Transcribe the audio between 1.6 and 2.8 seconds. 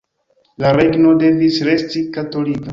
resti katolika.